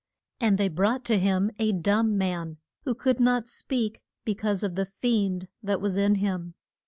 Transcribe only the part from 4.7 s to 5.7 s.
the fiend